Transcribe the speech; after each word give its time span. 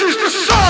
Is 0.00 0.14
the 0.14 0.30
song. 0.30 0.67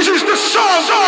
This 0.00 0.08
is 0.08 0.22
the 0.22 0.34
song. 0.34 0.99